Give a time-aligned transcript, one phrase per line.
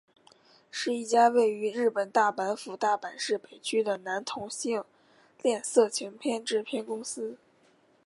[0.71, 4.83] 是一家位于日本大阪府大阪市北区的男同性
[5.43, 7.37] 恋色情片制片公司。